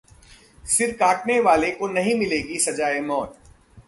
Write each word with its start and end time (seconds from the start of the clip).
सिर 0.65 0.91
काटने 0.91 1.39
वाले 1.39 1.69
को 1.71 1.87
नहीं 1.87 2.15
मिलेगी 2.15 2.57
सजा-ए-मौत 2.59 3.37